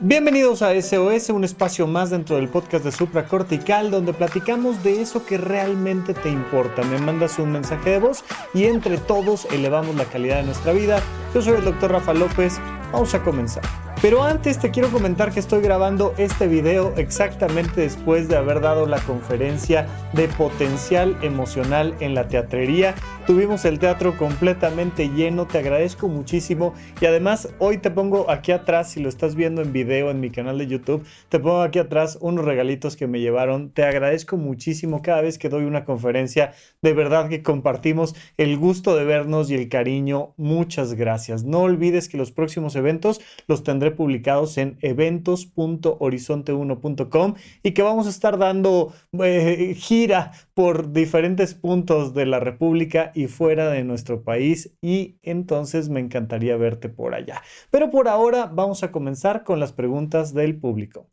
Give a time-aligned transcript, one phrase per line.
[0.00, 5.02] Bienvenidos a SOS, un espacio más dentro del podcast de Supra Cortical donde platicamos de
[5.02, 6.84] eso que realmente te importa.
[6.84, 8.22] Me mandas un mensaje de voz
[8.54, 11.02] y entre todos elevamos la calidad de nuestra vida.
[11.34, 12.60] Yo soy el doctor Rafa López.
[12.92, 13.87] Vamos a comenzar.
[14.00, 18.86] Pero antes te quiero comentar que estoy grabando este video exactamente después de haber dado
[18.86, 22.94] la conferencia de potencial emocional en la teatrería.
[23.26, 28.92] Tuvimos el teatro completamente lleno, te agradezco muchísimo y además hoy te pongo aquí atrás,
[28.92, 32.18] si lo estás viendo en video en mi canal de YouTube, te pongo aquí atrás
[32.20, 33.70] unos regalitos que me llevaron.
[33.70, 38.94] Te agradezco muchísimo cada vez que doy una conferencia, de verdad que compartimos el gusto
[38.96, 40.34] de vernos y el cariño.
[40.36, 41.44] Muchas gracias.
[41.44, 48.10] No olvides que los próximos eventos los tendré publicados en eventos.horizonte1.com y que vamos a
[48.10, 54.76] estar dando eh, gira por diferentes puntos de la República y fuera de nuestro país
[54.80, 57.42] y entonces me encantaría verte por allá.
[57.70, 61.08] Pero por ahora vamos a comenzar con las preguntas del público.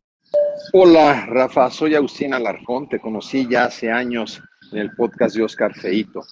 [0.72, 5.74] Hola Rafa, soy Agustín Alarcón, te conocí ya hace años en el podcast de Oscar
[5.74, 6.22] Feito.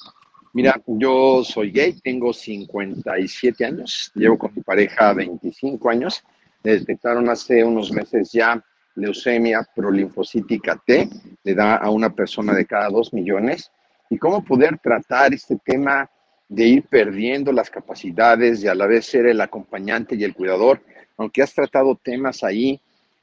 [0.52, 6.24] Mira, yo soy gay, tengo 57 años, llevo con mi pareja 25 años
[6.72, 8.62] detectaron hace unos meses ya
[8.96, 11.08] leucemia prolinfocítica T,
[11.42, 13.70] le da a una persona de cada dos millones,
[14.08, 16.08] y cómo poder tratar este tema
[16.48, 20.80] de ir perdiendo las capacidades y a la vez ser el acompañante y el cuidador.
[21.16, 22.80] Aunque has tratado temas ahí,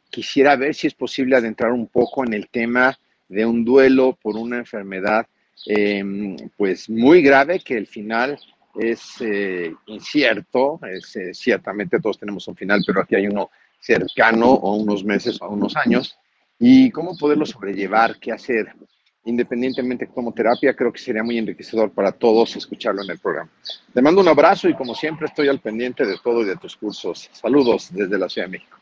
[0.10, 2.98] quisiera ver si es posible adentrar un poco en el tema
[3.32, 5.26] de un duelo por una enfermedad
[5.66, 8.38] em, pues muy grave que el final
[8.76, 14.52] es eh, incierto, es, eh, ciertamente todos tenemos un final, pero aquí hay uno cercano
[14.52, 16.18] o unos meses o unos años,
[16.60, 18.74] y cómo poderlo sobrellevar, qué hacer.
[19.24, 23.50] Independientemente como terapia, creo que sería muy enriquecedor para todos escucharlo en el programa.
[23.94, 26.76] Te mando un abrazo y como siempre estoy al pendiente de todo y de tus
[26.76, 27.30] cursos.
[27.32, 28.78] Saludos desde la Ciudad de México.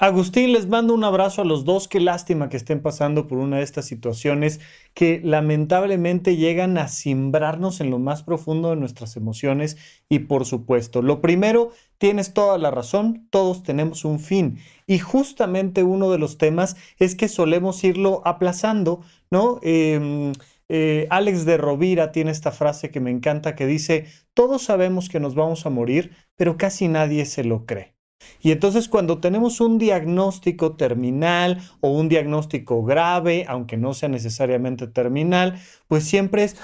[0.00, 1.88] Agustín, les mando un abrazo a los dos.
[1.88, 4.60] Qué lástima que estén pasando por una de estas situaciones
[4.94, 9.76] que lamentablemente llegan a simbrarnos en lo más profundo de nuestras emociones.
[10.08, 14.58] Y por supuesto, lo primero, tienes toda la razón, todos tenemos un fin.
[14.86, 19.00] Y justamente uno de los temas es que solemos irlo aplazando,
[19.32, 19.58] ¿no?
[19.62, 20.32] Em,
[20.68, 25.18] eh, Alex de Rovira tiene esta frase que me encanta que dice, todos sabemos que
[25.18, 27.97] nos vamos a morir, pero casi nadie se lo cree.
[28.40, 34.86] Y entonces cuando tenemos un diagnóstico terminal o un diagnóstico grave, aunque no sea necesariamente
[34.86, 36.56] terminal, pues siempre es,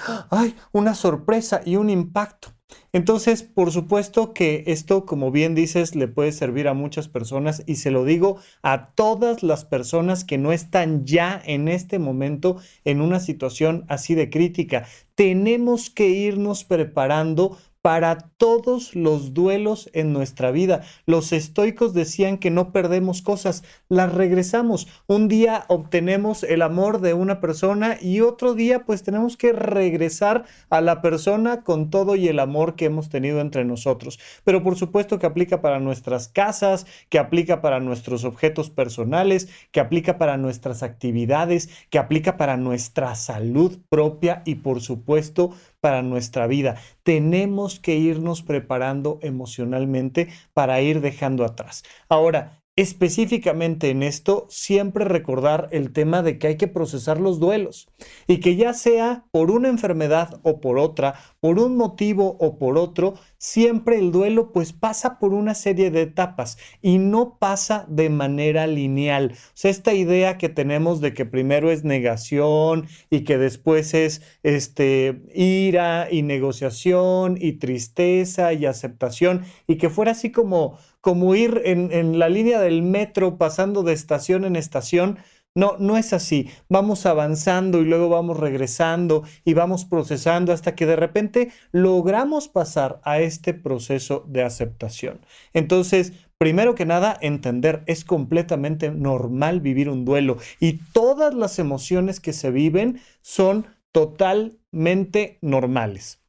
[0.71, 2.55] una sorpresa y un impacto.
[2.93, 7.75] Entonces, por supuesto que esto, como bien dices, le puede servir a muchas personas y
[7.75, 13.01] se lo digo a todas las personas que no están ya en este momento en
[13.01, 14.85] una situación así de crítica.
[15.13, 20.83] Tenemos que irnos preparando para todos los duelos en nuestra vida.
[21.05, 24.87] Los estoicos decían que no perdemos cosas, las regresamos.
[25.07, 30.45] Un día obtenemos el amor de una persona y otro día pues tenemos que regresar
[30.69, 34.19] a la persona con todo y el amor que hemos tenido entre nosotros.
[34.43, 39.79] Pero por supuesto que aplica para nuestras casas, que aplica para nuestros objetos personales, que
[39.79, 45.51] aplica para nuestras actividades, que aplica para nuestra salud propia y por supuesto
[45.85, 46.77] para nuestra vida.
[47.03, 51.83] Tenemos que irnos preparando emocionalmente para ir dejando atrás.
[52.09, 57.87] Ahora, específicamente en esto, siempre recordar el tema de que hay que procesar los duelos
[58.27, 62.77] y que ya sea por una enfermedad o por otra, por un motivo o por
[62.77, 68.09] otro, siempre el duelo pues pasa por una serie de etapas y no pasa de
[68.09, 69.31] manera lineal.
[69.33, 74.21] O sea, esta idea que tenemos de que primero es negación y que después es
[74.43, 81.61] este ira y negociación y tristeza y aceptación y que fuera así como como ir
[81.65, 85.19] en, la línea del metro pasando de estación en estación,
[85.53, 86.49] no, no es así.
[86.67, 93.01] Vamos avanzando y luego vamos regresando y vamos procesando hasta que de repente logramos pasar
[93.03, 95.19] a este proceso de aceptación.
[95.53, 102.19] Entonces, primero que nada, entender, es completamente normal vivir un duelo y todas las emociones
[102.19, 106.24] que se viven son totalmente normales.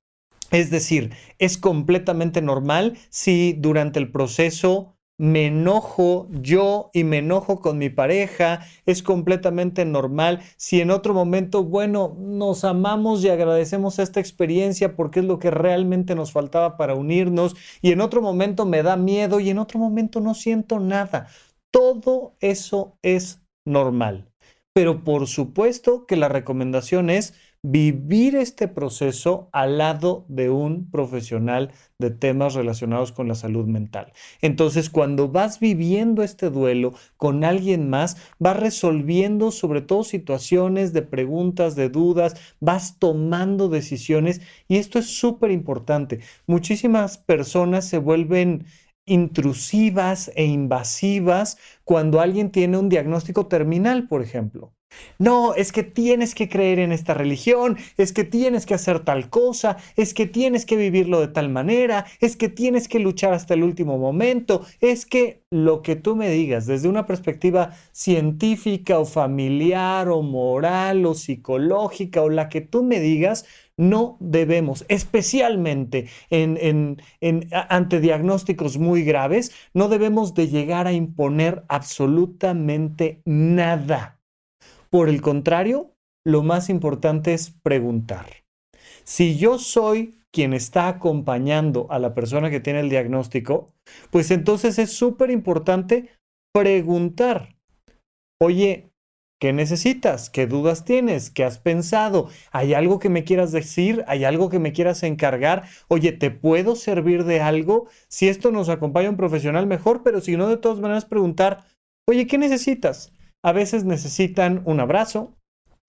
[0.51, 7.61] Es decir, es completamente normal si durante el proceso me enojo yo y me enojo
[7.61, 10.43] con mi pareja, es completamente normal.
[10.57, 15.51] Si en otro momento, bueno, nos amamos y agradecemos esta experiencia porque es lo que
[15.51, 19.79] realmente nos faltaba para unirnos, y en otro momento me da miedo y en otro
[19.79, 21.29] momento no siento nada.
[21.71, 24.31] Todo eso es normal.
[24.75, 27.33] Pero por supuesto que la recomendación es
[27.69, 34.13] vivir este proceso al lado de un profesional de temas relacionados con la salud mental.
[34.41, 41.03] Entonces, cuando vas viviendo este duelo con alguien más, vas resolviendo sobre todo situaciones de
[41.03, 46.21] preguntas, de dudas, vas tomando decisiones y esto es súper importante.
[46.47, 48.67] Muchísimas personas se vuelven
[49.07, 54.76] intrusivas e invasivas cuando alguien tiene un diagnóstico terminal, por ejemplo.
[55.19, 59.31] No, es que tienes que creer en esta religión, es que tienes que hacer tal
[59.31, 63.55] cosa, es que tienes que vivirlo de tal manera, es que tienes que luchar hasta
[63.55, 69.07] el último momento, es que lo que tú me digas desde una perspectiva científica o
[69.07, 73.47] familiar o moral o psicológica o la que tú me digas,
[73.79, 76.99] no debemos, especialmente en,
[77.53, 84.16] ante diagnósticos muy graves, no debemos de llegar a imponer absolutamente nada
[84.97, 85.93] por el contrario,
[86.25, 88.25] lo más importante es preguntar.
[89.05, 93.75] Si yo soy quien está acompañando a la persona que tiene el diagnóstico,
[94.11, 96.09] pues entonces es súper importante
[96.55, 97.57] preguntar.
[98.41, 98.89] Oye,
[99.39, 100.31] ¿qué necesitas?
[100.31, 101.29] ¿Qué dudas tienes?
[101.29, 102.31] ¿Qué has pensado?
[102.51, 104.03] ¿Hay algo que me quieras decir?
[104.09, 105.65] ¿Hay algo que me quieras encargar?
[105.89, 107.87] Oye, ¿te puedo servir de algo?
[108.09, 111.67] Si esto nos acompaña un profesional, mejor, pero si no, de todas maneras preguntar,
[112.09, 113.13] oye, ¿qué necesitas?
[113.47, 115.37] A veces necesitan un abrazo,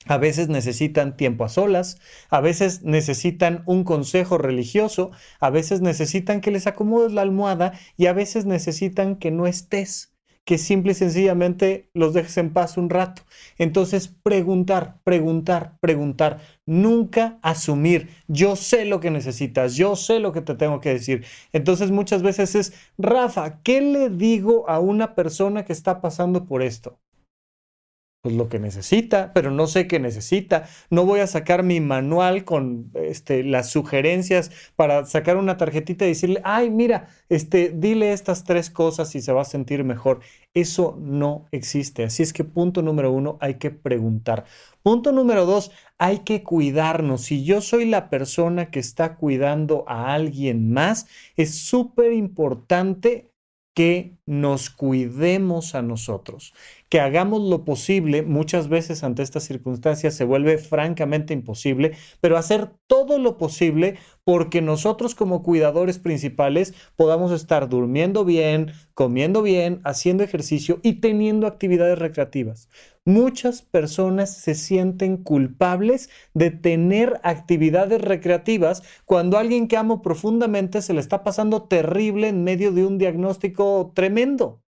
[0.05, 1.99] a veces necesitan tiempo a solas,
[2.29, 5.09] a veces necesitan un consejo religioso,
[5.39, 10.13] a veces necesitan que les acomodes la almohada y a veces necesitan que no estés,
[10.45, 13.23] que simple y sencillamente los dejes en paz un rato.
[13.57, 20.41] Entonces, preguntar, preguntar, preguntar, nunca asumir, yo sé lo que necesitas, yo sé lo que
[20.41, 21.25] te tengo que decir.
[21.53, 26.61] Entonces, muchas veces es, Rafa, ¿qué le digo a una persona que está pasando por
[26.61, 26.99] esto?
[28.21, 30.67] Pues lo que necesita, pero no sé qué necesita.
[30.89, 36.09] No voy a sacar mi manual con este, las sugerencias para sacar una tarjetita y
[36.09, 40.21] decirle, ay, mira, este, dile estas tres cosas y se va a sentir mejor.
[40.53, 42.03] Eso no existe.
[42.03, 44.45] Así es que punto número uno, hay que preguntar.
[44.81, 47.21] Punto número dos, hay que cuidarnos.
[47.21, 53.31] Si yo soy la persona que está cuidando a alguien más, es súper importante
[53.77, 56.55] que nos cuidemos a nosotros,
[56.89, 62.71] que hagamos lo posible, muchas veces ante estas circunstancias se vuelve francamente imposible, pero hacer
[62.87, 70.23] todo lo posible porque nosotros como cuidadores principales podamos estar durmiendo bien, comiendo bien, haciendo
[70.23, 72.69] ejercicio y teniendo actividades recreativas.
[73.07, 80.93] Muchas personas se sienten culpables de tener actividades recreativas cuando alguien que amo profundamente se
[80.93, 84.61] le está pasando terrible en medio de un diagnóstico tremendo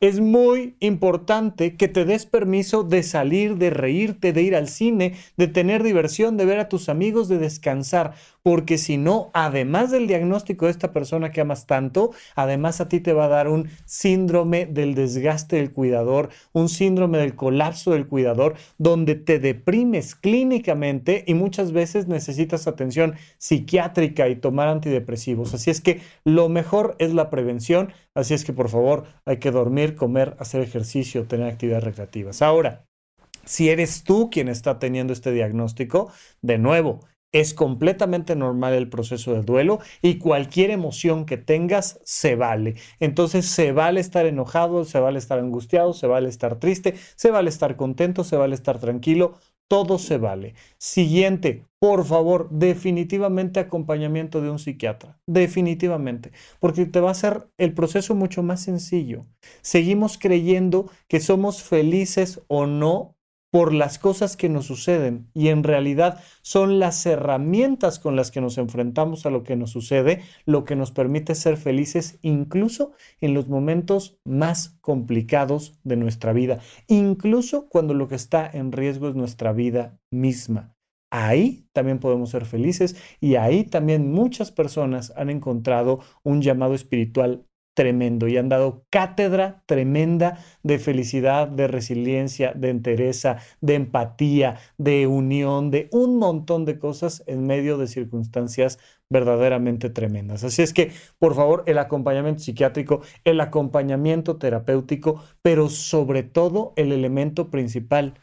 [0.00, 5.14] es muy importante que te des permiso de salir, de reírte, de ir al cine,
[5.36, 10.06] de tener diversión, de ver a tus amigos, de descansar, porque si no, además del
[10.06, 13.68] diagnóstico de esta persona que amas tanto, además a ti te va a dar un
[13.84, 21.24] síndrome del desgaste del cuidador, un síndrome del colapso del cuidador, donde te deprimes clínicamente
[21.26, 25.54] y muchas veces necesitas atención psiquiátrica y tomar antidepresivos.
[25.54, 29.50] Así es que lo mejor es la prevención, así es que por favor hay que
[29.50, 32.42] dormir comer, hacer ejercicio, tener actividades recreativas.
[32.42, 32.84] Ahora,
[33.44, 36.12] si eres tú quien está teniendo este diagnóstico,
[36.42, 37.00] de nuevo,
[37.32, 42.76] es completamente normal el proceso de duelo y cualquier emoción que tengas se vale.
[43.00, 47.50] Entonces se vale estar enojado, se vale estar angustiado, se vale estar triste, se vale
[47.50, 50.54] estar contento, se vale estar tranquilo todo se vale.
[50.78, 55.20] Siguiente, por favor, definitivamente acompañamiento de un psiquiatra.
[55.26, 56.32] Definitivamente.
[56.58, 59.26] Porque te va a hacer el proceso mucho más sencillo.
[59.62, 63.17] Seguimos creyendo que somos felices o no
[63.50, 68.40] por las cosas que nos suceden y en realidad son las herramientas con las que
[68.40, 73.34] nos enfrentamos a lo que nos sucede lo que nos permite ser felices incluso en
[73.34, 79.14] los momentos más complicados de nuestra vida, incluso cuando lo que está en riesgo es
[79.14, 80.74] nuestra vida misma.
[81.10, 87.47] Ahí también podemos ser felices y ahí también muchas personas han encontrado un llamado espiritual
[87.78, 95.06] tremendo y han dado cátedra tremenda de felicidad, de resiliencia, de entereza, de empatía, de
[95.06, 100.42] unión, de un montón de cosas en medio de circunstancias verdaderamente tremendas.
[100.42, 106.90] Así es que, por favor, el acompañamiento psiquiátrico, el acompañamiento terapéutico, pero sobre todo el
[106.90, 108.14] elemento principal,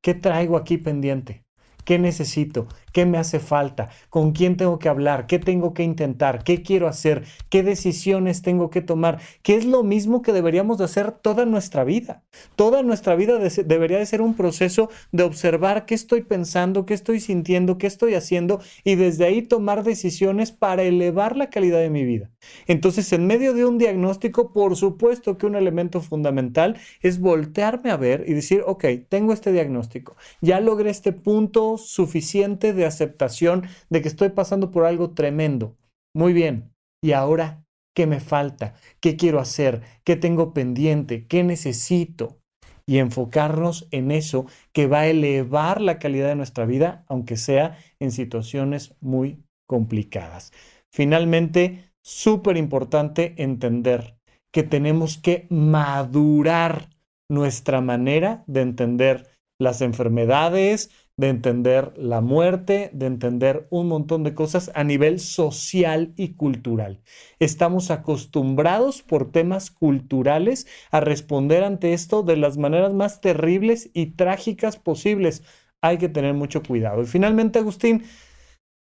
[0.00, 1.44] ¿qué traigo aquí pendiente?
[1.84, 2.66] ¿Qué necesito?
[2.96, 6.88] Qué me hace falta, con quién tengo que hablar, qué tengo que intentar, qué quiero
[6.88, 11.44] hacer, qué decisiones tengo que tomar, que es lo mismo que deberíamos de hacer toda
[11.44, 12.22] nuestra vida.
[12.54, 17.20] Toda nuestra vida debería de ser un proceso de observar qué estoy pensando, qué estoy
[17.20, 22.06] sintiendo, qué estoy haciendo y desde ahí tomar decisiones para elevar la calidad de mi
[22.06, 22.30] vida.
[22.66, 27.98] Entonces, en medio de un diagnóstico, por supuesto que un elemento fundamental es voltearme a
[27.98, 34.02] ver y decir, ok, tengo este diagnóstico, ya logré este punto suficiente de aceptación de
[34.02, 35.76] que estoy pasando por algo tremendo.
[36.14, 37.64] Muy bien, ¿y ahora
[37.94, 38.74] qué me falta?
[39.00, 39.82] ¿Qué quiero hacer?
[40.04, 41.26] ¿Qué tengo pendiente?
[41.26, 42.38] ¿Qué necesito?
[42.86, 47.78] Y enfocarnos en eso que va a elevar la calidad de nuestra vida, aunque sea
[47.98, 50.52] en situaciones muy complicadas.
[50.92, 54.16] Finalmente, súper importante entender
[54.52, 56.88] que tenemos que madurar
[57.28, 59.26] nuestra manera de entender
[59.58, 66.12] las enfermedades, de entender la muerte, de entender un montón de cosas a nivel social
[66.16, 67.00] y cultural.
[67.38, 74.06] Estamos acostumbrados por temas culturales a responder ante esto de las maneras más terribles y
[74.12, 75.42] trágicas posibles.
[75.80, 77.02] Hay que tener mucho cuidado.
[77.02, 78.04] Y finalmente, Agustín,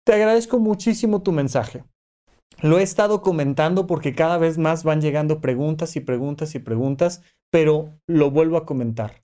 [0.07, 1.85] te agradezco muchísimo tu mensaje.
[2.63, 7.23] Lo he estado comentando porque cada vez más van llegando preguntas y preguntas y preguntas,
[7.51, 9.23] pero lo vuelvo a comentar.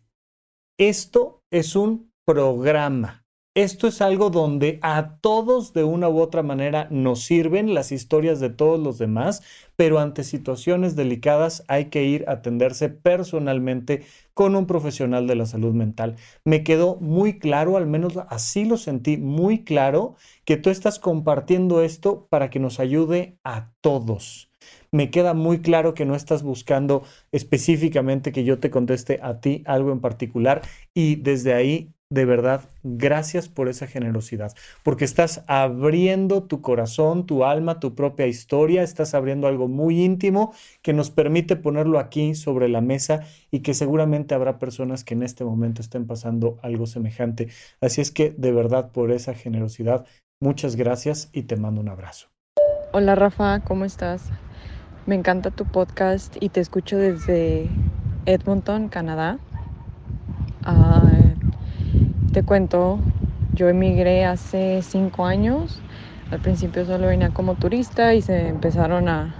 [0.78, 3.24] Esto es un programa.
[3.54, 8.38] Esto es algo donde a todos de una u otra manera nos sirven las historias
[8.38, 9.42] de todos los demás,
[9.74, 15.46] pero ante situaciones delicadas hay que ir a atenderse personalmente con un profesional de la
[15.46, 16.14] salud mental.
[16.44, 20.14] Me quedó muy claro, al menos así lo sentí muy claro,
[20.44, 24.47] que tú estás compartiendo esto para que nos ayude a todos.
[24.92, 27.02] Me queda muy claro que no estás buscando
[27.32, 30.62] específicamente que yo te conteste a ti algo en particular
[30.94, 37.44] y desde ahí de verdad, gracias por esa generosidad, porque estás abriendo tu corazón, tu
[37.44, 42.68] alma, tu propia historia, estás abriendo algo muy íntimo que nos permite ponerlo aquí sobre
[42.68, 47.48] la mesa y que seguramente habrá personas que en este momento estén pasando algo semejante.
[47.82, 50.06] Así es que, de verdad, por esa generosidad,
[50.40, 52.28] muchas gracias y te mando un abrazo.
[52.92, 54.30] Hola Rafa, ¿cómo estás?
[55.08, 57.70] Me encanta tu podcast y te escucho desde
[58.26, 59.38] Edmonton, Canadá.
[60.62, 61.08] Ah,
[62.30, 63.00] te cuento,
[63.54, 65.80] yo emigré hace cinco años.
[66.30, 69.34] Al principio solo venía como turista y se empezaron a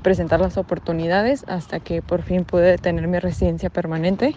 [0.00, 4.34] presentar las oportunidades hasta que por fin pude tener mi residencia permanente.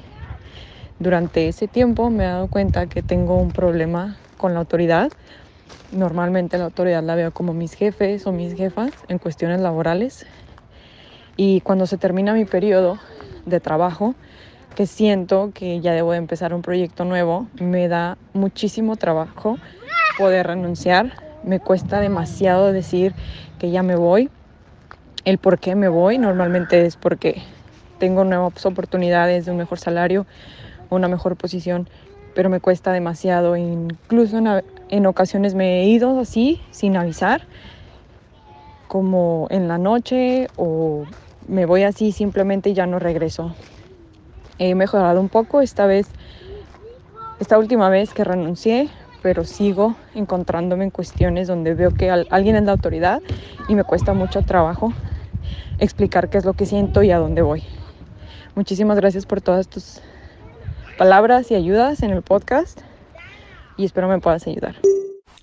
[0.99, 5.09] Durante ese tiempo me he dado cuenta que tengo un problema con la autoridad.
[5.93, 10.25] Normalmente la autoridad la veo como mis jefes o mis jefas en cuestiones laborales.
[11.41, 12.97] Y cuando se termina mi periodo
[13.45, 14.13] de trabajo,
[14.75, 19.57] que siento que ya debo de empezar un proyecto nuevo, me da muchísimo trabajo
[20.17, 21.13] poder renunciar.
[21.45, 23.13] Me cuesta demasiado decir
[23.57, 24.29] que ya me voy.
[25.23, 27.41] El por qué me voy normalmente es porque
[27.99, 30.25] tengo nuevas oportunidades de un mejor salario,
[30.89, 31.87] una mejor posición,
[32.35, 33.55] pero me cuesta demasiado.
[33.55, 37.43] Incluso en, en ocasiones me he ido así, sin avisar,
[38.89, 41.05] como en la noche o
[41.49, 43.53] me voy así simplemente y ya no regreso
[44.59, 46.07] he mejorado un poco esta vez,
[47.39, 48.89] esta última vez que renuncié,
[49.23, 53.21] pero sigo encontrándome en cuestiones donde veo que alguien es la autoridad
[53.67, 54.93] y me cuesta mucho trabajo
[55.79, 57.63] explicar qué es lo que siento y a dónde voy.
[58.53, 60.01] Muchísimas gracias por todas tus
[60.97, 62.81] palabras y ayudas en el podcast
[63.77, 64.75] y espero me puedas ayudar.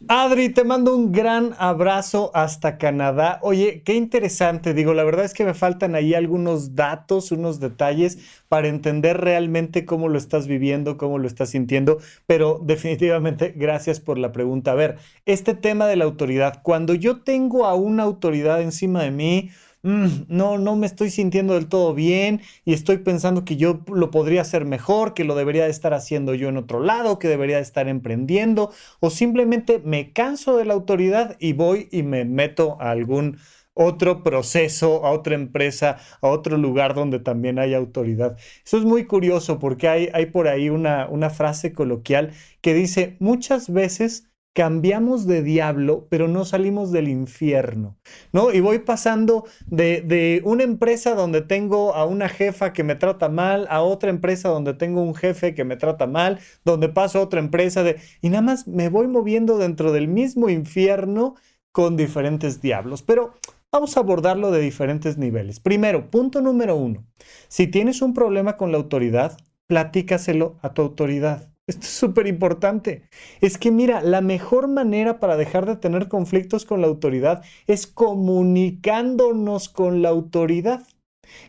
[0.09, 3.41] Adri, te mando un gran abrazo hasta Canadá.
[3.43, 8.19] Oye, qué interesante, digo, la verdad es que me faltan ahí algunos datos, unos detalles
[8.49, 14.19] para entender realmente cómo lo estás viviendo, cómo lo estás sintiendo, pero definitivamente gracias por
[14.19, 14.73] la pregunta.
[14.73, 19.11] A ver, este tema de la autoridad, cuando yo tengo a una autoridad encima de
[19.11, 19.51] mí,
[19.87, 24.11] Mm, no, no me estoy sintiendo del todo bien y estoy pensando que yo lo
[24.11, 27.87] podría hacer mejor, que lo debería estar haciendo yo en otro lado, que debería estar
[27.87, 33.39] emprendiendo, o simplemente me canso de la autoridad y voy y me meto a algún
[33.75, 38.37] otro proceso, a otra empresa, a otro lugar donde también hay autoridad.
[38.65, 43.17] Eso es muy curioso porque hay, hay por ahí una, una frase coloquial que dice,
[43.21, 47.99] muchas veces cambiamos de diablo, pero no salimos del infierno,
[48.33, 48.51] ¿no?
[48.51, 53.67] Y voy pasando de, una empresa donde tengo a una jefa que me trata mal,
[53.69, 57.39] a otra empresa donde tengo un jefe que me trata mal, donde paso a otra
[57.39, 58.01] empresa de...
[58.23, 61.35] Y nada más me voy moviendo dentro del mismo infierno
[61.71, 63.35] con diferentes diablos, pero...
[63.73, 65.61] Vamos a abordarlo de diferentes niveles.
[65.61, 67.05] Primero, punto número uno.
[67.49, 69.37] Si tienes un problema con la autoridad,
[69.67, 71.51] platícaselo a tu autoridad.
[71.69, 73.09] Esto es súper importante.
[73.41, 77.89] Es que mira, la mejor manera para dejar de tener conflictos con la autoridad es
[77.89, 80.87] comunicándonos con la autoridad.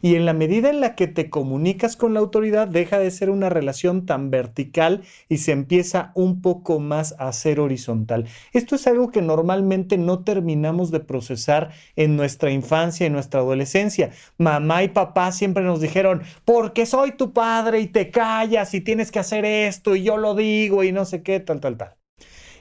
[0.01, 3.29] Y en la medida en la que te comunicas con la autoridad, deja de ser
[3.29, 8.25] una relación tan vertical y se empieza un poco más a ser horizontal.
[8.53, 14.11] Esto es algo que normalmente no terminamos de procesar en nuestra infancia y nuestra adolescencia.
[14.37, 19.11] Mamá y papá siempre nos dijeron, porque soy tu padre y te callas y tienes
[19.11, 22.06] que hacer esto y yo lo digo y no sé qué, tal, tal, tal.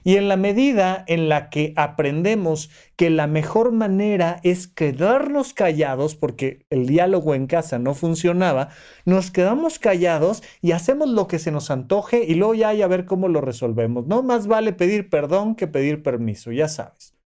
[0.06, 6.14] Y en la medida en la que aprendemos que la mejor manera es quedarnos callados,
[6.14, 8.68] porque el diálogo en casa no funcionaba,
[9.04, 12.86] nos quedamos callados y hacemos lo que se nos antoje y luego ya hay a
[12.86, 14.06] ver cómo lo resolvemos.
[14.06, 17.16] No más vale pedir perdón que pedir permiso, ya sabes.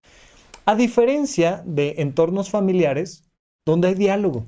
[0.64, 3.28] A diferencia de entornos familiares
[3.66, 4.46] donde hay diálogo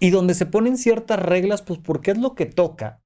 [0.00, 3.00] y donde se ponen ciertas reglas, pues porque es lo que toca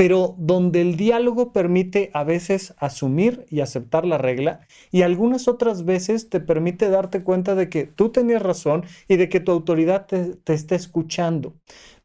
[0.00, 5.84] pero donde el diálogo permite a veces asumir y aceptar la regla y algunas otras
[5.84, 10.06] veces te permite darte cuenta de que tú tenías razón y de que tu autoridad
[10.06, 11.52] te, está escuchando.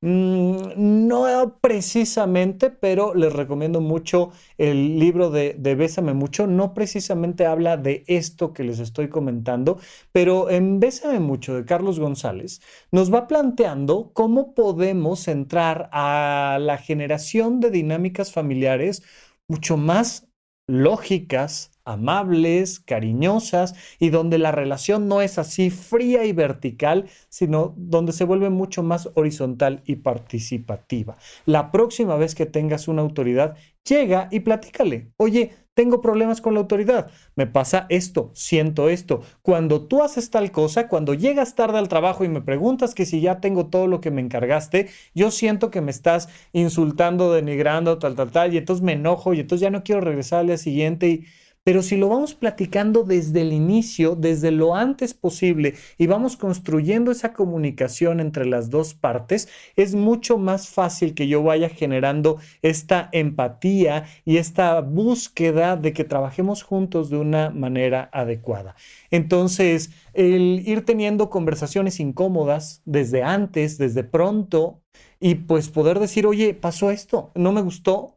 [0.01, 6.47] Mm, no precisamente, pero les recomiendo mucho el libro de, de Bésame Mucho.
[6.47, 9.79] No precisamente habla de esto que les estoy comentando,
[10.11, 12.61] pero en Bésame Mucho de Carlos González
[12.91, 19.03] nos va planteando cómo podemos entrar a la generación de dinámicas familiares
[19.47, 20.27] mucho más
[20.67, 28.11] lógicas, amables, cariñosas y donde la relación no es así fría y vertical, sino donde
[28.11, 31.17] se vuelve mucho más horizontal y participativa.
[31.45, 33.55] La próxima vez que tengas una autoridad,
[33.87, 35.11] llega y platícale.
[35.17, 39.21] Oye, tengo problemas con la autoridad, me pasa esto, siento esto.
[39.41, 43.19] Cuando tú haces tal cosa, cuando llegas tarde al trabajo y me preguntas que si
[43.19, 48.15] ya tengo todo lo que me encargaste, yo siento que me estás insultando, denigrando, tal,
[48.15, 51.09] tal, tal, y entonces me enojo y entonces ya no quiero regresar al día siguiente
[51.09, 51.25] y
[51.65, 57.11] pero si lo vamos platicando desde el inicio, desde lo antes posible, y vamos construyendo
[57.11, 63.09] esa comunicación entre las dos partes, es mucho más fácil que yo vaya generando esta
[63.11, 68.75] empatía y esta búsqueda de que trabajemos juntos de una manera adecuada.
[69.09, 74.83] Entonces, el ir teniendo conversaciones incómodas desde antes, desde pronto,
[75.19, 78.14] y pues poder decir, oye, pasó esto, no me gustó,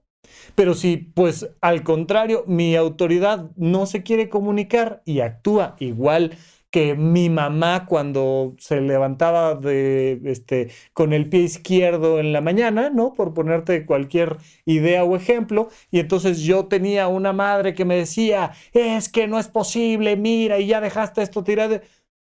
[0.55, 6.37] pero si, pues, al contrario, mi autoridad no se quiere comunicar y actúa igual
[6.71, 12.91] que mi mamá cuando se levantaba de, este, con el pie izquierdo en la mañana,
[12.91, 13.15] ¿no?
[13.15, 15.69] Por ponerte cualquier idea o ejemplo.
[15.91, 20.59] Y entonces yo tenía una madre que me decía, es que no es posible, mira,
[20.59, 21.81] y ya dejaste esto tirado.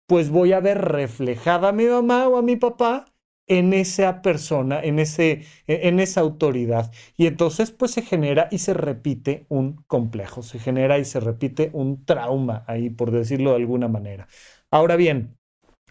[0.07, 3.12] Pues voy a ver reflejada a mi mamá o a mi papá
[3.47, 6.91] en esa persona, en, ese, e, en esa autoridad.
[7.17, 11.69] Y entonces pues se genera y se repite un complejo, se genera y se repite
[11.73, 14.27] un trauma ahí, por decirlo de alguna manera.
[14.71, 15.37] Ahora bien,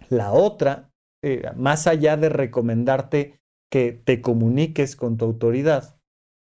[0.09, 0.91] la otra,
[1.23, 5.99] eh, más allá de recomendarte que te comuniques con tu autoridad,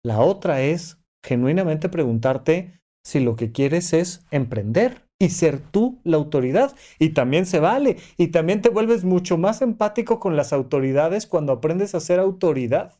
[0.03, 6.17] la otra es genuinamente preguntarte si lo que quieres es emprender y ser tú la
[6.17, 6.75] autoridad.
[6.97, 7.97] Y también se vale.
[8.17, 12.93] Y también te vuelves mucho más empático con las autoridades cuando aprendes a ser autoridad.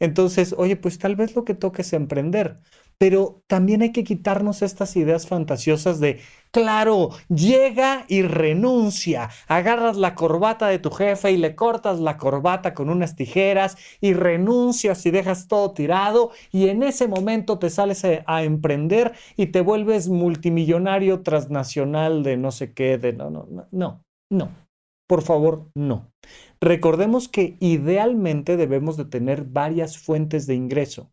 [0.00, 2.58] Entonces, oye, pues tal vez lo que toque es emprender
[3.00, 10.14] pero también hay que quitarnos estas ideas fantasiosas de, claro, llega y renuncia, agarras la
[10.14, 15.12] corbata de tu jefe y le cortas la corbata con unas tijeras y renuncias y
[15.12, 21.22] dejas todo tirado y en ese momento te sales a, emprender y te vuelves multimillonario
[21.22, 24.50] transnacional de no sé qué, de no, no, no, no, no.
[25.08, 26.12] Por favor, no.
[26.60, 31.10] Recordemos que idealmente debemos de tener varias fuentes de ingreso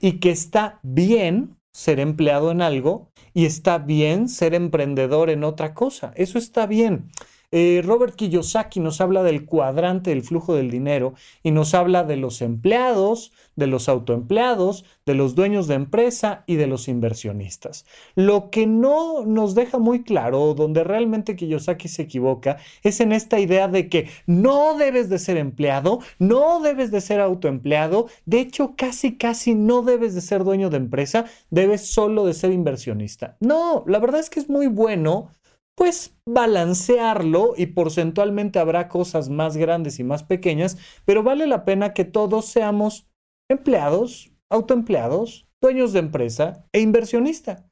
[0.00, 5.74] y que está bien ser empleado en algo y está bien ser emprendedor en otra
[5.74, 6.12] cosa.
[6.16, 7.10] Eso está bien.
[7.56, 11.14] Eh, Robert Kiyosaki nos habla del cuadrante del flujo del dinero
[11.44, 16.56] y nos habla de los empleados, de los autoempleados, de los dueños de empresa y
[16.56, 17.86] de los inversionistas.
[18.16, 23.38] Lo que no nos deja muy claro, donde realmente Kiyosaki se equivoca, es en esta
[23.38, 28.74] idea de que no debes de ser empleado, no debes de ser autoempleado, de hecho
[28.76, 33.36] casi casi no debes de ser dueño de empresa, debes solo de ser inversionista.
[33.38, 35.30] No, la verdad es que es muy bueno
[35.74, 41.94] pues balancearlo y porcentualmente habrá cosas más grandes y más pequeñas, pero vale la pena
[41.94, 43.06] que todos seamos
[43.50, 47.66] empleados, autoempleados, dueños de empresa e inversionista.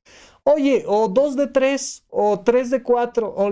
[0.45, 3.51] oye, o dos de tres, o tres de cuatro, o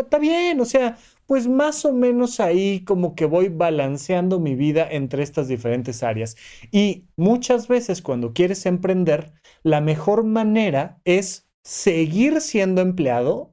[0.00, 4.86] está bien, o sea, pues más o menos ahí como que voy balanceando mi vida
[4.90, 6.36] entre estas diferentes áreas.
[6.70, 13.51] Y muchas veces cuando quieres emprender, la mejor manera es seguir siendo empleado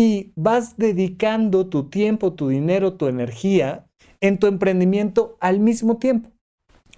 [0.00, 3.86] y vas dedicando tu tiempo, tu dinero, tu energía
[4.22, 6.30] en tu emprendimiento al mismo tiempo.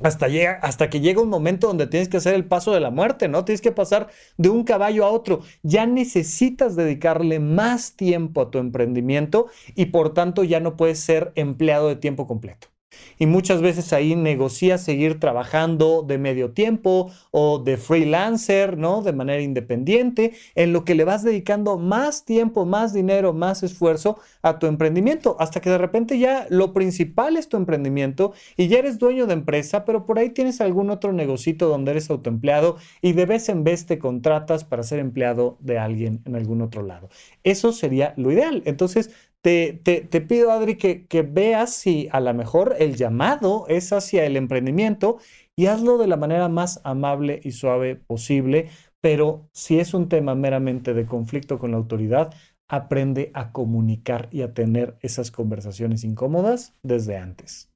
[0.04, 2.90] Hasta, llega, hasta que llega un momento donde tienes que hacer el paso de la
[2.90, 3.44] muerte, ¿no?
[3.44, 5.40] Tienes que pasar de un caballo a otro.
[5.64, 11.32] Ya necesitas dedicarle más tiempo a tu emprendimiento y por tanto ya no puedes ser
[11.34, 12.71] empleado de tiempo completo
[13.18, 19.02] y muchas veces ahí negocias seguir trabajando de medio tiempo o de freelancer, ¿no?
[19.02, 24.18] De manera independiente, en lo que le vas dedicando más tiempo, más dinero, más esfuerzo
[24.42, 28.78] a tu emprendimiento, hasta que de repente ya lo principal es tu emprendimiento y ya
[28.78, 33.12] eres dueño de empresa, pero por ahí tienes algún otro negocito donde eres autoempleado y
[33.12, 37.08] de vez en vez te contratas para ser empleado de alguien en algún otro lado.
[37.44, 38.62] Eso sería lo ideal.
[38.64, 39.10] Entonces,
[39.42, 44.24] te, te, pido, Adri, que, que veas si a lo mejor el llamado es hacia
[44.24, 45.18] el emprendimiento
[45.56, 50.34] y hazlo de la manera más amable y suave posible, pero si es un tema
[50.36, 52.32] meramente de conflicto con la autoridad,
[52.68, 57.68] aprende a comunicar y a tener esas conversaciones incómodas desde antes.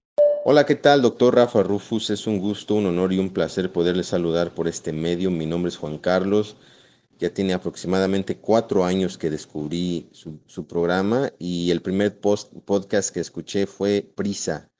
[0.44, 2.10] Hola, ¿qué tal, doctor Rafa Rufus?
[2.10, 5.32] Es un gusto, un honor y un placer poderle saludar por este medio.
[5.32, 6.56] Mi nombre es Juan Carlos.
[7.18, 13.20] Ya tiene aproximadamente cuatro años que descubrí su, programa y el primer post, podcast que
[13.20, 14.70] escuché fue Prisa.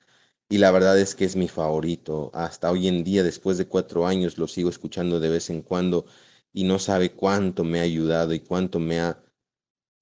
[0.49, 2.31] Y la verdad es que es mi favorito.
[2.35, 6.07] Hasta hoy en día, después de cuatro años, lo sigo escuchando de vez en cuando
[6.53, 9.18] y no sabe cuánto me ha ayudado y cuánto me ha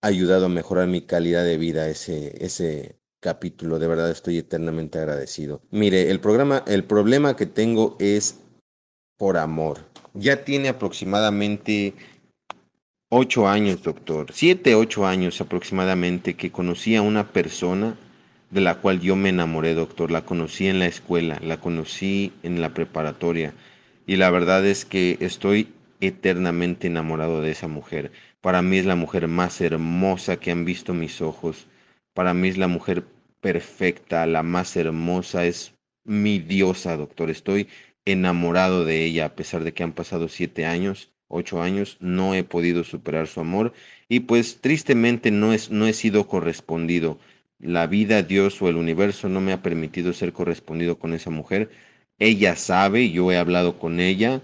[0.03, 3.79] ayudado a mejorar mi calidad de vida ese, ese capítulo.
[3.79, 5.63] De verdad estoy eternamente agradecido.
[5.71, 8.37] Mire, el programa, el problema que tengo es
[9.17, 9.79] por amor.
[10.13, 11.95] Ya tiene aproximadamente
[13.17, 14.27] Ocho años, doctor.
[14.33, 17.97] Siete, ocho años aproximadamente que conocí a una persona
[18.51, 20.11] de la cual yo me enamoré, doctor.
[20.11, 23.55] La conocí en la escuela, la conocí en la preparatoria.
[24.05, 25.69] Y la verdad es que estoy
[26.01, 28.11] eternamente enamorado de esa mujer.
[28.41, 31.69] Para mí es la mujer más hermosa que han visto mis ojos.
[32.15, 33.05] Para mí es la mujer
[33.41, 35.47] perfecta, la más hermosa.
[35.47, 35.73] Es
[36.03, 37.31] mi diosa, doctor.
[37.31, 37.69] Estoy
[38.05, 42.45] enamorado de ella a pesar de que han pasado siete años ocho años, no he
[42.45, 43.73] podido superar su amor
[44.09, 47.19] y pues tristemente no, es, no he sido correspondido.
[47.59, 51.71] La vida, Dios o el universo no me ha permitido ser correspondido con esa mujer.
[52.19, 54.41] Ella sabe, yo he hablado con ella,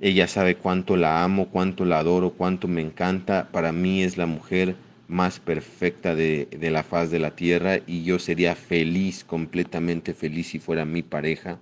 [0.00, 3.48] ella sabe cuánto la amo, cuánto la adoro, cuánto me encanta.
[3.50, 4.76] Para mí es la mujer
[5.08, 10.48] más perfecta de, de la faz de la tierra y yo sería feliz, completamente feliz
[10.48, 11.60] si fuera mi pareja.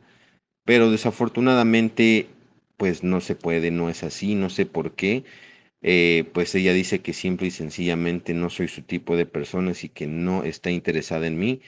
[0.65, 2.29] Pero desafortunadamente
[2.77, 5.25] pues no se puede, no es así, no sé por qué.
[5.83, 9.89] Eh, pues ella dice que simple y sencillamente no soy su tipo de personas y
[9.89, 11.61] que no está interesada en mí.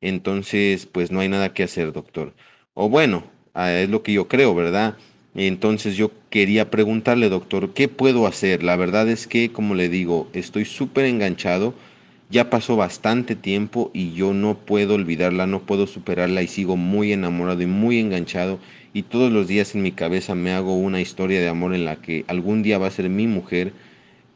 [0.00, 2.34] Entonces, pues no hay nada que hacer, doctor.
[2.74, 3.24] O bueno,
[3.54, 4.96] ah, es lo que yo creo, ¿verdad?
[5.34, 8.62] Entonces yo quería preguntarle, doctor, ¿qué puedo hacer?
[8.62, 11.74] La verdad es que, como le digo, estoy súper enganchado
[12.30, 17.12] ya pasó bastante tiempo y yo no puedo olvidarla, no puedo superarla y sigo muy
[17.12, 18.58] enamorado y muy enganchado
[18.94, 21.96] y todos los días en mi cabeza me hago una historia de amor en la
[21.96, 23.72] que algún día va a ser mi mujer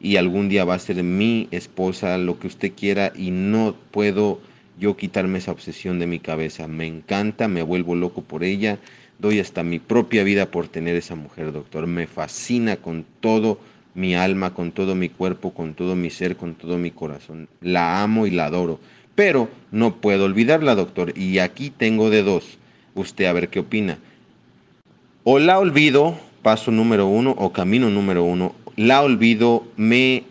[0.01, 4.41] y algún día va a ser mi esposa, lo que usted quiera y no puedo
[4.77, 6.67] yo quitarme esa obsesión de mi cabeza.
[6.67, 8.79] Me encanta, me vuelvo loco por ella,
[9.17, 11.87] doy hasta mi propia vida por tener esa mujer, doctor.
[11.87, 13.59] Me fascina con todo
[13.95, 17.47] mi alma, con todo mi cuerpo, con todo mi ser, con todo mi corazón.
[17.61, 18.81] La amo y la adoro,
[19.15, 21.17] pero no puedo olvidarla, doctor.
[21.17, 22.57] Y aquí tengo de dos.
[22.93, 23.99] Usted a ver qué opina.
[25.23, 28.55] O la olvido, paso número uno, o camino número uno.
[28.77, 30.23] La olvido, me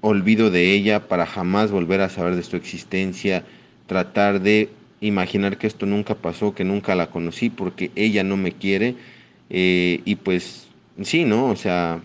[0.00, 3.44] olvido de ella para jamás volver a saber de su existencia,
[3.86, 4.70] tratar de
[5.02, 8.94] imaginar que esto nunca pasó, que nunca la conocí porque ella no me quiere
[9.50, 10.68] eh, y pues
[11.02, 11.50] sí, ¿no?
[11.50, 12.00] O sea,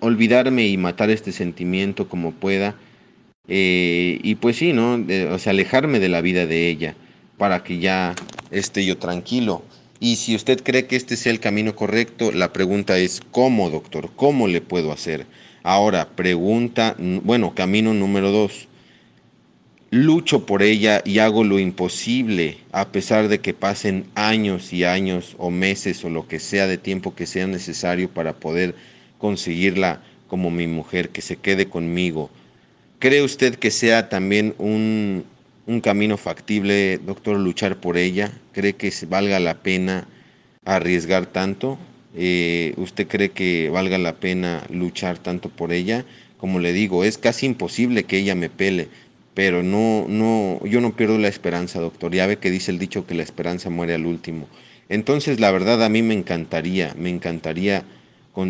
[0.00, 2.74] olvidarme y matar este sentimiento como pueda.
[3.48, 5.02] Eh, y pues sí, ¿no?
[5.32, 6.94] o sea, alejarme de la vida de ella
[7.38, 8.14] para que ya
[8.50, 9.62] esté yo tranquilo.
[10.04, 14.10] Y si usted cree que este sea el camino correcto, la pregunta es, ¿cómo, doctor?
[14.14, 15.24] ¿Cómo le puedo hacer?
[15.62, 18.68] Ahora, pregunta, bueno, camino número dos
[19.90, 25.36] lucho por ella y hago lo imposible, a pesar de que pasen años y años
[25.38, 28.74] o meses o lo que sea de tiempo que sea necesario para poder
[29.16, 32.28] conseguirla como mi mujer, que se quede conmigo.
[32.98, 35.24] ¿Cree usted que sea también un,
[35.66, 38.32] un camino factible, doctor, luchar por ella?
[38.52, 40.06] ¿Cree que valga la pena
[40.64, 41.78] arriesgar tanto?
[42.14, 46.04] eh, ¿usted cree que valga la pena luchar tanto por ella?
[46.38, 48.88] Como le digo, es casi imposible que ella me pele,
[49.34, 52.14] pero no, no, yo no pierdo la esperanza, doctor.
[52.14, 54.48] Ya ve que dice el dicho que la esperanza muere al último.
[54.88, 57.84] Entonces, la verdad, a mí me encantaría, me encantaría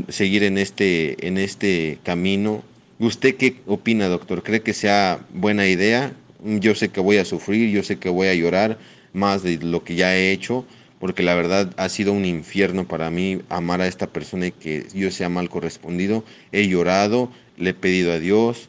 [0.09, 2.63] seguir en este, en este camino.
[2.99, 4.43] ¿Usted qué opina, doctor?
[4.43, 6.13] ¿Cree que sea buena idea?
[6.45, 8.77] Yo sé que voy a sufrir, yo sé que voy a llorar
[9.15, 10.67] más de lo que ya he hecho,
[10.99, 14.87] porque la verdad ha sido un infierno para mí amar a esta persona y que
[14.93, 16.23] yo sea mal correspondido.
[16.53, 18.69] He llorado, le he pedido a Dios,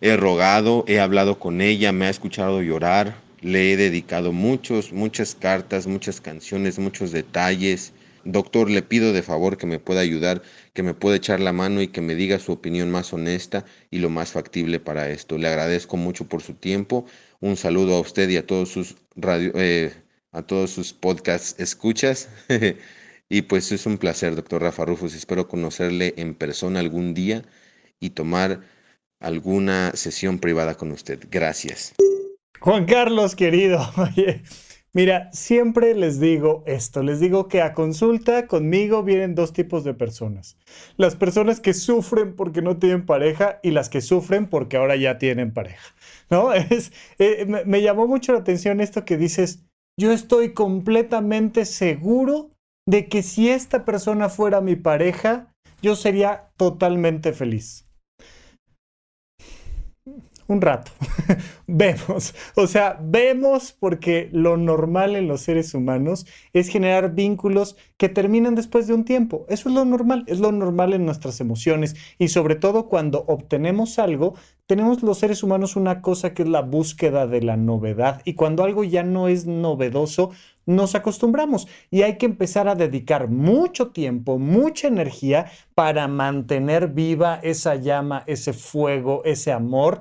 [0.00, 5.34] he rogado, he hablado con ella, me ha escuchado llorar, le he dedicado muchos, muchas
[5.34, 7.92] cartas, muchas canciones, muchos detalles.
[8.24, 10.40] Doctor, le pido de favor que me pueda ayudar,
[10.74, 13.98] que me pueda echar la mano y que me diga su opinión más honesta y
[13.98, 15.38] lo más factible para esto.
[15.38, 17.06] Le agradezco mucho por su tiempo.
[17.40, 19.92] Un saludo a usted y a todos sus radio, eh,
[20.32, 22.28] a todos sus podcasts escuchas.
[23.28, 25.14] y pues es un placer, doctor Rafa Rufus.
[25.14, 27.44] Espero conocerle en persona algún día
[28.00, 28.62] y tomar
[29.20, 31.20] alguna sesión privada con usted.
[31.30, 31.94] Gracias.
[32.60, 33.78] Juan Carlos, querido,
[34.94, 39.92] mira, siempre les digo esto, les digo que a consulta conmigo vienen dos tipos de
[39.92, 40.56] personas.
[40.96, 45.18] Las personas que sufren porque no tienen pareja y las que sufren porque ahora ya
[45.18, 45.94] tienen pareja,
[46.30, 46.52] ¿no?
[46.70, 49.62] Es, eh, me, me llamó mucho la atención esto que dices,
[50.00, 52.50] yo estoy completamente seguro
[52.88, 55.52] de que si esta persona fuera mi pareja,
[55.82, 57.83] yo sería totalmente feliz
[60.46, 60.92] un rato.
[61.66, 68.08] vemos, o sea, vemos porque lo normal en los seres humanos es generar vínculos que
[68.08, 69.46] terminan después de un tiempo.
[69.48, 73.98] Eso es lo normal, es lo normal en nuestras emociones y sobre todo cuando obtenemos
[73.98, 74.34] algo,
[74.66, 78.64] tenemos los seres humanos una cosa que es la búsqueda de la novedad y cuando
[78.64, 80.30] algo ya no es novedoso,
[80.66, 87.40] nos acostumbramos y hay que empezar a dedicar mucho tiempo, mucha energía para mantener viva
[87.42, 90.00] esa llama, ese fuego, ese amor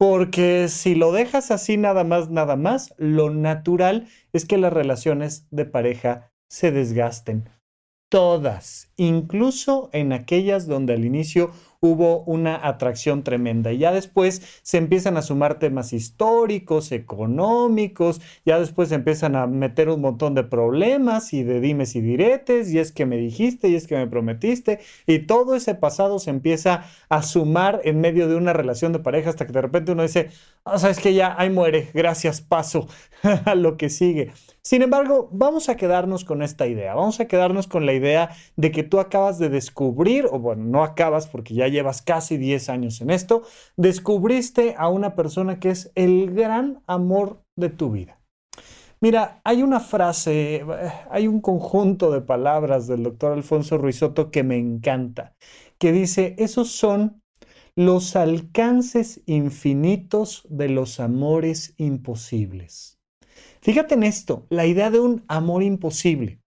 [0.00, 5.46] porque si lo dejas así nada más, nada más, lo natural es que las relaciones
[5.50, 7.50] de pareja se desgasten.
[8.10, 13.72] Todas, incluso en aquellas donde al inicio hubo una atracción tremenda.
[13.72, 19.46] Y ya después se empiezan a sumar temas históricos, económicos, ya después se empiezan a
[19.46, 23.68] meter un montón de problemas y de dimes y diretes, y es que me dijiste,
[23.68, 28.28] y es que me prometiste, y todo ese pasado se empieza a sumar en medio
[28.28, 30.30] de una relación de pareja hasta que de repente uno dice,
[30.64, 32.88] ah, sabes que ya ahí muere, gracias, paso
[33.44, 34.32] a lo que sigue.
[34.62, 38.70] Sin embargo, vamos a quedarnos con esta idea, vamos a quedarnos con la idea de
[38.70, 43.00] que tú acabas de descubrir, o bueno, no acabas porque ya llevas casi 10 años
[43.00, 43.42] en esto,
[43.76, 48.20] descubriste a una persona que es el gran amor de tu vida.
[49.00, 50.64] Mira, hay una frase, eh,
[51.10, 55.34] hay un conjunto de palabras del doctor Alfonso Ruizotto que me encanta,
[55.78, 57.22] que dice, esos son
[57.74, 62.99] los alcances infinitos de los amores imposibles.
[63.62, 66.39] Fíjate en esto, la idea de un amor imposible.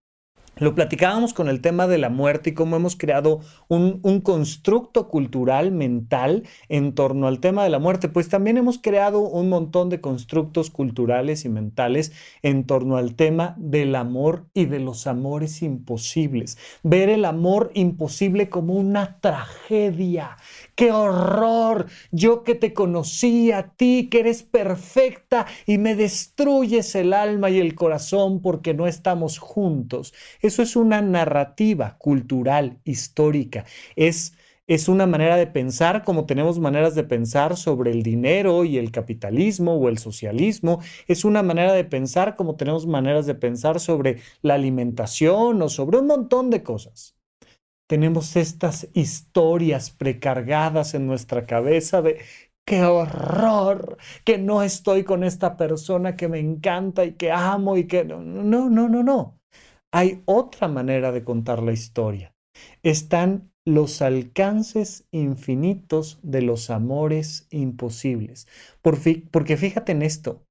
[0.58, 3.39] Lo platicábamos con el tema de la muerte y cómo hemos creado
[3.70, 8.08] un, constructo cultural, mental, en torno al tema de la muerte.
[8.08, 12.12] Pues también hemos creado un montón de constructos culturales y mentales
[12.44, 16.60] en torno al tema del amor y de los amores imposibles.
[16.84, 20.38] Ver el amor imposible como una tragedia.
[20.76, 21.88] ¡Qué horror!
[22.12, 27.60] Yo que te conocí a ti, que eres perfecta y me destruyes el alma y
[27.60, 30.13] el corazón porque no estamos juntos.
[30.43, 33.65] Eso es una narrativa cultural, histórica.
[33.95, 34.36] Es,
[34.67, 38.91] es una manera de pensar como tenemos maneras de pensar sobre el dinero y el
[38.91, 40.82] capitalismo o el socialismo.
[41.08, 45.99] Es una manera de pensar como tenemos maneras de pensar sobre la alimentación o sobre
[45.99, 47.15] un montón de cosas.
[47.88, 52.19] Tenemos estas historias precargadas en nuestra cabeza de
[52.65, 57.88] qué horror, que no estoy con esta persona que me encanta y que amo y
[57.88, 59.39] que no, no, no, no, no.
[59.93, 62.36] Hay otra manera de contar la historia.
[62.82, 68.47] Están los alcances infinitos de los amores imposibles.
[68.82, 70.43] porque fíjate en esto,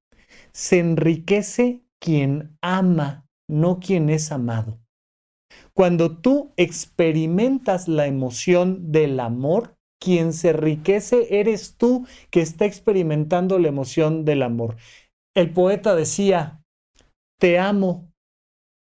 [0.53, 4.79] se enriquece quien ama, no quien es amado.
[5.73, 13.59] Cuando tú experimentas la emoción del amor, quien se enriquece eres tú que está experimentando
[13.59, 14.77] la emoción del amor.
[15.35, 16.63] El poeta decía,
[17.39, 18.12] te amo,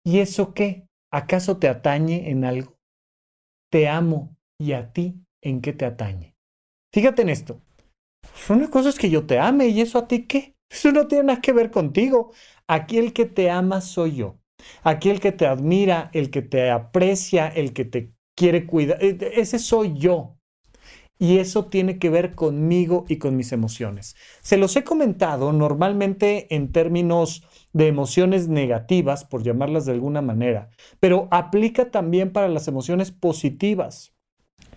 [0.09, 0.89] ¿Y eso qué?
[1.13, 2.79] ¿Acaso te atañe en algo?
[3.71, 6.35] Te amo y a ti en qué te atañe.
[6.95, 7.61] Fíjate en esto.
[8.49, 10.55] Una cosa es que yo te ame y eso a ti qué.
[10.71, 12.33] Eso no tiene nada que ver contigo.
[12.67, 14.39] Aquí el que te ama soy yo.
[14.83, 19.19] Aquí el que te admira, el que te aprecia, el que te quiere cuidar, e,
[19.35, 20.39] ese soy yo.
[21.19, 24.17] Y eso tiene que ver conmigo y con mis emociones.
[24.41, 27.43] Se los he comentado normalmente en términos
[27.73, 34.15] de emociones negativas, por llamarlas de alguna manera, pero aplica también para las emociones positivas.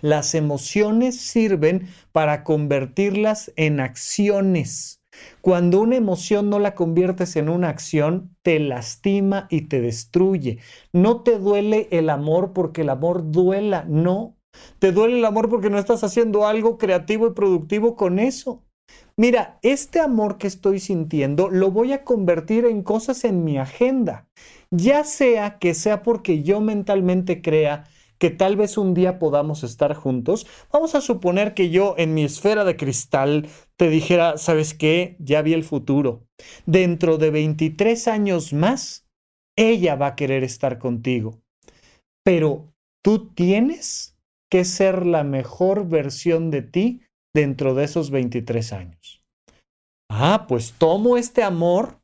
[0.01, 5.01] Las emociones sirven para convertirlas en acciones.
[5.41, 10.59] Cuando una emoción no la conviertes en una acción, te lastima y te destruye.
[10.93, 14.37] No te duele el amor porque el amor duela, no.
[14.79, 18.63] Te duele el amor porque no estás haciendo algo creativo y productivo con eso.
[19.17, 24.27] Mira, este amor que estoy sintiendo lo voy a convertir en cosas en mi agenda.
[24.71, 27.85] Ya sea que sea porque yo mentalmente crea
[28.21, 32.23] que tal vez un día podamos estar juntos, vamos a suponer que yo en mi
[32.23, 35.15] esfera de cristal te dijera, ¿sabes qué?
[35.17, 36.27] Ya vi el futuro.
[36.67, 39.07] Dentro de 23 años más,
[39.57, 41.41] ella va a querer estar contigo.
[42.23, 42.71] Pero
[43.03, 44.15] tú tienes
[44.51, 47.01] que ser la mejor versión de ti
[47.33, 49.23] dentro de esos 23 años.
[50.09, 52.01] Ah, pues tomo este amor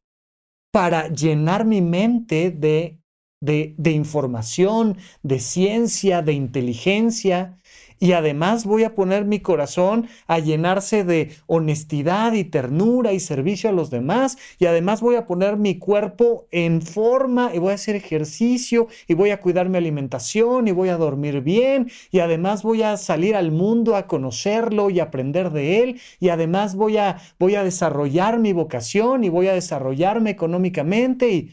[0.71, 2.99] para llenar mi mente de
[3.41, 7.59] de, información, de ciencia, de inteligencia.
[7.99, 13.69] Y además voy a poner mi corazón a llenarse de honestidad y ternura y servicio
[13.69, 14.37] a los demás.
[14.59, 19.13] Y además voy a poner mi cuerpo en forma y voy a hacer ejercicio y
[19.13, 21.89] voy a cuidar mi alimentación y voy a dormir bien.
[22.11, 26.01] Y además voy a salir al mundo a conocerlo y aprender de él.
[26.19, 31.29] Y además voy a, voy a desarrollar mi vocación y voy a desarrollarme económicamente.
[31.29, 31.51] Y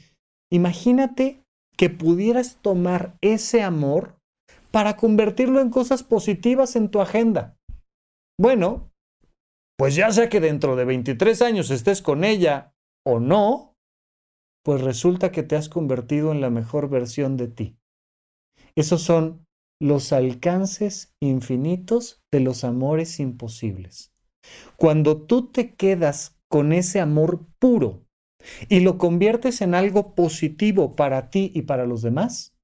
[0.50, 1.40] imagínate
[1.76, 4.16] que pudieras tomar ese amor
[4.74, 7.56] para convertirlo en cosas positivas en tu agenda.
[8.36, 8.90] Bueno,
[9.78, 12.74] pues ya sea que dentro de 23 años estés con ella
[13.06, 13.76] o no,
[14.64, 17.76] pues resulta que te has convertido en la mejor versión de ti.
[18.74, 19.46] Esos son
[19.80, 24.12] los alcances infinitos de los amores imposibles.
[24.76, 28.02] Cuando tú te quedas con ese amor puro,
[28.68, 32.56] y lo conviertes en algo positivo para ti y para los demás,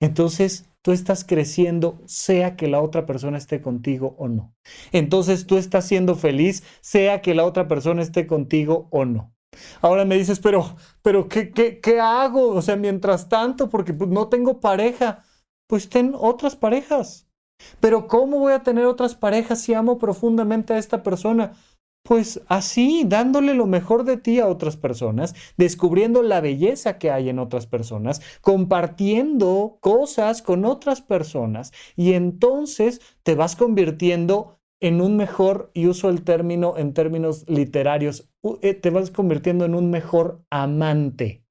[0.00, 4.54] entonces tú estás creciendo sea que la otra persona esté contigo o no.
[4.92, 9.34] Entonces tú estás siendo feliz sea que la otra persona esté contigo o no.
[9.80, 12.50] Ahora me dices, pero, pero ¿qué, qué, qué hago?
[12.50, 15.24] O sea, mientras tanto, porque pues, no tengo pareja,
[15.66, 17.28] pues ten otras parejas.
[17.80, 21.54] Pero ¿cómo voy a tener otras parejas si amo profundamente a esta persona?
[22.06, 27.28] Pues así, dándole lo mejor de ti a otras personas, descubriendo la belleza que hay
[27.28, 35.16] en otras personas, compartiendo cosas con otras personas y entonces te vas convirtiendo en un
[35.16, 38.28] mejor, y uso el término en términos literarios,
[38.62, 41.45] eh, te vas convirtiendo en un mejor amante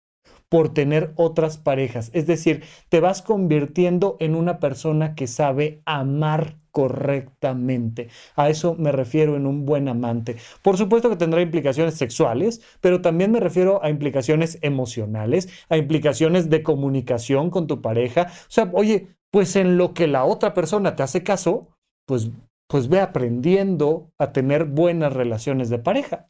[0.56, 2.12] por tener otras parejas.
[2.14, 8.08] Es decir, te vas convirtiendo en una persona que sabe amar correctamente.
[8.38, 10.38] A eso me refiero en un buen amante.
[10.62, 16.50] Por supuesto que tendrá implicaciones sexuales, pero también me refiero a implicaciones emocionales, a implicaciones
[16.50, 18.28] de comunicación con tu pareja.
[18.30, 21.68] O sea, oye, pues en lo que la otra persona te hace caso,
[22.08, 22.30] pues,
[22.70, 26.30] pues ve aprendiendo a tener buenas relaciones de pareja.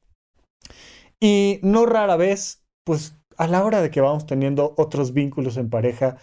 [1.19, 5.69] Y no rara vez, pues a la hora de que vamos teniendo otros vínculos en
[5.69, 6.17] pareja,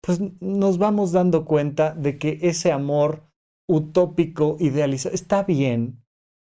[0.00, 3.24] pues nos vamos dando cuenta de que ese amor
[3.68, 6.02] utópico, idealizado, está bien,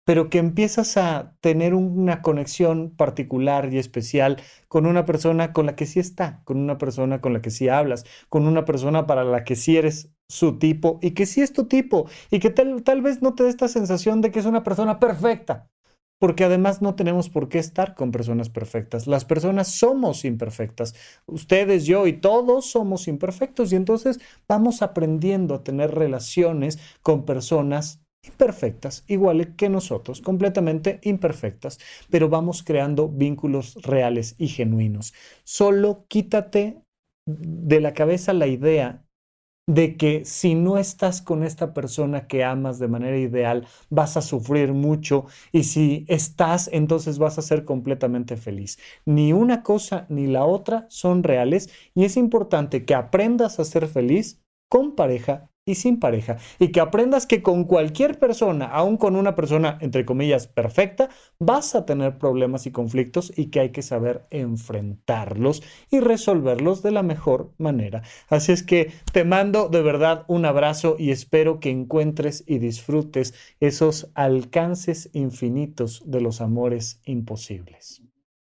[0.08, 5.76] pero que empiezas a tener una conexión particular y especial con una persona con la
[5.76, 9.22] que sí está, con una persona con la que sí hablas, con una persona para
[9.22, 12.82] la que sí eres su tipo y que sí es tu tipo y que tal,
[12.84, 15.68] tal vez no te dé esta sensación de que es una persona perfecta,
[16.18, 19.06] porque además no tenemos por qué estar con personas perfectas.
[19.06, 20.94] Las personas somos imperfectas.
[21.26, 28.00] Ustedes, yo y todos somos imperfectos y entonces vamos aprendiendo a tener relaciones con personas
[28.24, 31.78] imperfectas, iguales que nosotros, completamente imperfectas,
[32.10, 35.14] pero vamos creando vínculos reales y genuinos.
[35.44, 36.82] Solo quítate
[37.26, 39.07] de la cabeza la idea
[39.68, 44.22] de que si no estás con esta persona que amas de manera ideal, vas a
[44.22, 48.78] sufrir mucho y si estás, entonces vas a ser completamente feliz.
[49.04, 53.88] Ni una cosa ni la otra son reales y es importante que aprendas a ser
[53.88, 56.38] feliz con pareja y sin pareja.
[56.58, 61.74] Y que aprendas que con cualquier persona, aún con una persona, entre comillas, perfecta, vas
[61.74, 67.02] a tener problemas y conflictos y que hay que saber enfrentarlos y resolverlos de la
[67.02, 68.02] mejor manera.
[68.28, 73.34] Así es que te mando de verdad un abrazo y espero que encuentres y disfrutes
[73.60, 78.07] esos alcances infinitos de los amores imposibles.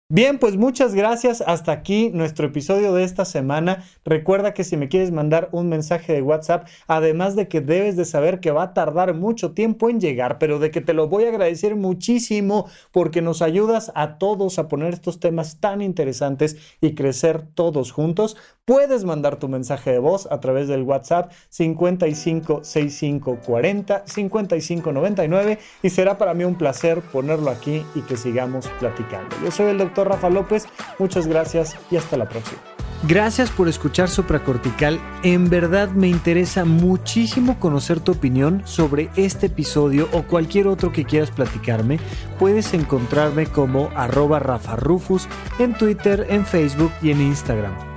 [0.10, 1.42] Bien, pues muchas gracias.
[1.46, 3.84] Hasta aquí nuestro episodio de esta semana.
[4.06, 8.06] Recuerda que si me quieres mandar un mensaje de WhatsApp, además de que debes de
[8.06, 11.26] saber que va a tardar mucho tiempo en llegar, pero de que te lo voy
[11.26, 16.96] a agradecer muchísimo porque nos ayudas a todos a poner estos temas tan interesantes y
[16.96, 18.38] crecer todos juntos,
[18.68, 26.34] puedes mandar tu mensaje de voz a través del WhatsApp 556540 5599 y será para
[26.34, 29.34] mí un placer ponerlo aquí y que sigamos platicando.
[29.42, 30.66] Yo soy el doctor Rafa López.
[31.00, 32.60] Muchas gracias y hasta la próxima.
[33.08, 35.00] Gracias por escuchar Supracortical.
[35.24, 41.06] En verdad me interesa muchísimo conocer tu opinión sobre este episodio o cualquier otro que
[41.06, 42.02] quieras platicarme.
[42.38, 47.97] Puedes encontrarme como arroba Rafa Rufus en Twitter, en Facebook y en Instagram.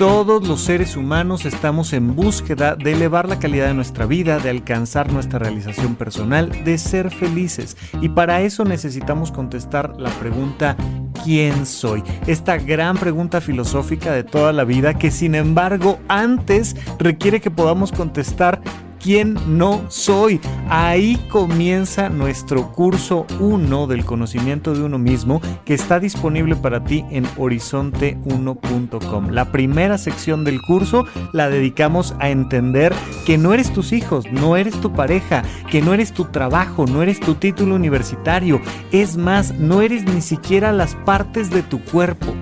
[0.00, 4.48] Todos los seres humanos estamos en búsqueda de elevar la calidad de nuestra vida, de
[4.48, 7.76] alcanzar nuestra realización personal, de ser felices.
[8.00, 10.74] Y para eso necesitamos contestar la pregunta
[11.22, 12.02] ¿quién soy?
[12.26, 17.92] Esta gran pregunta filosófica de toda la vida que sin embargo antes requiere que podamos
[17.92, 18.62] contestar
[19.02, 20.40] quién no soy.
[20.68, 27.04] Ahí comienza nuestro curso 1 del conocimiento de uno mismo que está disponible para ti
[27.10, 29.30] en horizonte1.com.
[29.30, 32.92] La primera sección del curso la dedicamos a entender
[33.26, 37.02] que no eres tus hijos, no eres tu pareja, que no eres tu trabajo, no
[37.02, 38.60] eres tu título universitario.
[38.92, 42.34] Es más, no eres ni siquiera las partes de tu cuerpo.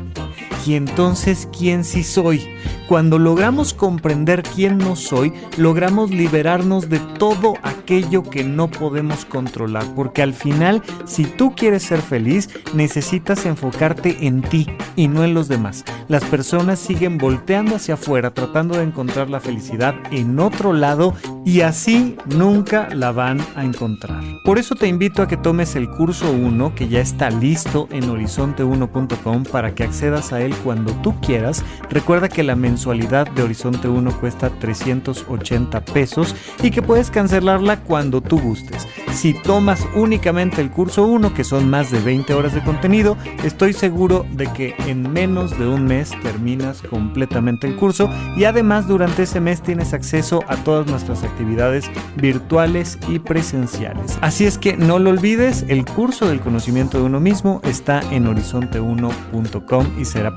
[0.67, 2.49] Y entonces, ¿quién sí soy?
[2.89, 9.85] Cuando logramos comprender quién no soy, logramos liberarnos de todo aquello que no podemos controlar,
[9.95, 15.35] porque al final, si tú quieres ser feliz, necesitas enfocarte en ti y no en
[15.35, 15.85] los demás.
[16.09, 21.61] Las personas siguen volteando hacia afuera tratando de encontrar la felicidad en otro lado y
[21.61, 24.23] así nunca la van a encontrar.
[24.45, 28.05] Por eso te invito a que tomes el curso 1 que ya está listo en
[28.05, 31.65] horizonte1.com para que accedas a él cuando tú quieras.
[31.91, 38.21] Recuerda que la mensualidad de Horizonte 1 cuesta 380 pesos y que puedes cancelarla cuando
[38.21, 38.87] tú gustes.
[39.13, 43.73] Si tomas únicamente el curso 1, que son más de 20 horas de contenido, estoy
[43.73, 49.25] seguro de que en menos de un mes terminas completamente el curso y además durante
[49.25, 54.19] ese mes tienes acceso a todas nuestras actividades virtuales y presenciales.
[54.21, 58.27] Así es que no lo olvides, el curso del conocimiento de uno mismo está en
[58.27, 60.37] horizonte1.com y será